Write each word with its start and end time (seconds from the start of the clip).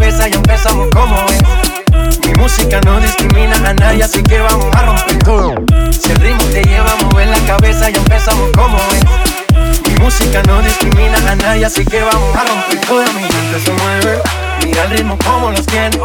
y 0.00 0.34
empezamos 0.34 0.88
como 0.92 1.16
es. 1.26 2.26
Mi 2.26 2.32
música 2.34 2.80
no 2.82 3.00
discrimina 3.00 3.56
a 3.56 3.72
nadie, 3.74 4.02
así 4.02 4.22
que 4.22 4.40
vamos 4.40 4.66
a 4.74 4.82
romper 4.82 5.18
todo. 5.18 5.54
Si 5.90 6.12
el 6.12 6.20
ritmo 6.20 6.44
te 6.52 6.62
lleva 6.64 6.92
a 6.92 6.96
mover 7.04 7.28
la 7.28 7.38
cabeza 7.46 7.90
y 7.90 7.94
empezamos 7.94 8.50
como 8.54 8.76
es. 8.92 9.88
Mi 9.88 9.94
música 10.04 10.42
no 10.42 10.60
discrimina 10.62 11.16
a 11.30 11.34
nadie, 11.36 11.64
así 11.64 11.84
que 11.84 12.02
vamos 12.02 12.36
a 12.36 12.44
romper 12.44 12.80
todo. 12.86 13.04
Mi 13.14 13.22
gente 13.22 13.60
se 13.64 13.72
mueve, 13.72 14.22
mira 14.64 14.84
el 14.84 14.90
ritmo 14.90 15.18
como 15.24 15.50
los 15.50 15.64
tiene. 15.66 15.98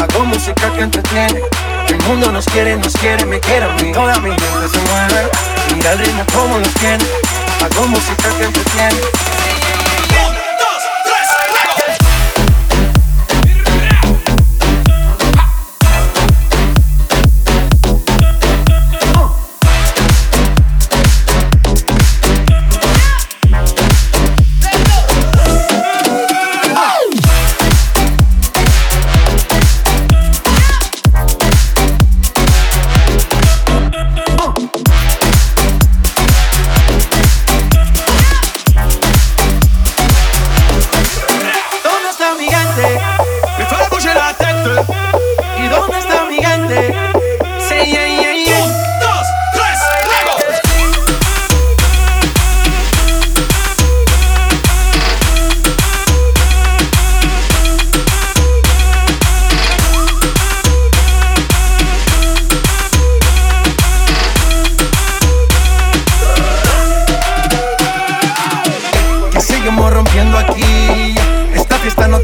Hago 0.00 0.24
música 0.24 0.72
que 0.74 0.80
entretiene. 0.80 1.40
El 1.88 1.98
mundo 2.02 2.30
nos 2.30 2.46
quiere, 2.46 2.76
nos 2.76 2.94
quiere, 2.94 3.24
me 3.26 3.40
quiere 3.40 3.64
a 3.64 3.68
mí. 3.82 3.92
Toda 3.92 4.18
mi 4.20 4.30
gente 4.30 4.68
se 4.70 4.78
mueve, 4.78 5.30
mira 5.74 5.92
el 5.92 5.98
ritmo 5.98 6.24
como 6.32 6.58
los 6.58 6.74
tiene. 6.74 7.04
Hago 7.60 7.86
música 7.88 8.28
que 8.38 8.44
entretiene. 8.44 9.31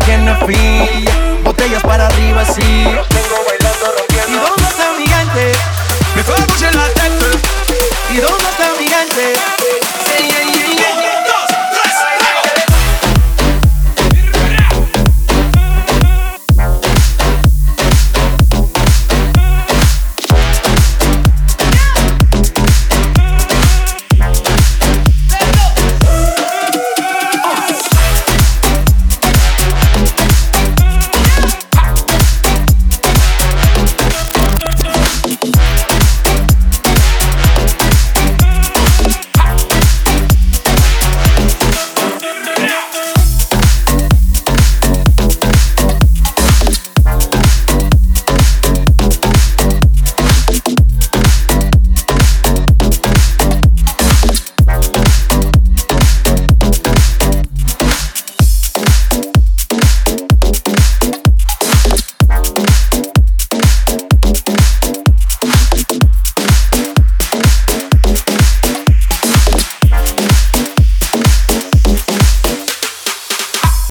tiene 0.08 0.34
fin. 0.46 1.04
Botellas 1.44 1.82
para 1.82 2.06
arriba, 2.06 2.42
sí. 2.46 2.62
Tengo 2.62 3.36
bailando, 3.46 3.92
rompiendo. 3.98 4.32
¿Y 4.32 4.36
dónde 4.36 4.62
está 4.62 4.92
mi 4.96 5.04
gigante? 5.04 5.52
Me 6.16 6.22
fue 6.22 6.34
a 6.34 6.72
la 6.72 6.88
teta. 6.94 7.26
¿Y 8.10 8.16
dónde 8.16 8.44
está 8.44 8.72
mi 8.78 8.84
gigante? 8.86 9.67